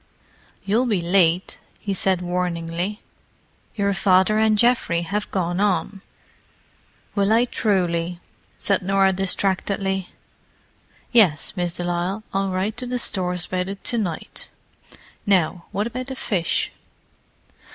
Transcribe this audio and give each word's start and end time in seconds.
"You'll 0.65 0.87
be 0.87 0.99
late," 0.99 1.59
he 1.79 1.93
said 1.93 2.23
warningly. 2.23 3.01
"Your 3.75 3.93
father 3.93 4.39
and 4.39 4.57
Geoffrey 4.57 5.03
have 5.03 5.29
gone 5.29 5.59
on." 5.59 6.01
"Will 7.13 7.31
I 7.31 7.45
truly?" 7.45 8.19
said 8.57 8.81
Norah 8.81 9.13
distractedly. 9.13 10.09
"Yes, 11.11 11.55
Miss 11.55 11.73
de 11.75 11.83
Lisle, 11.83 12.23
I'll 12.33 12.49
write 12.49 12.77
to 12.77 12.87
the 12.87 12.97
Stores 12.97 13.45
about 13.45 13.69
it 13.69 13.83
to 13.83 13.99
night. 13.99 14.49
Now, 15.27 15.67
what 15.71 15.85
about 15.85 16.07
the 16.07 16.15
fish?" 16.15 16.71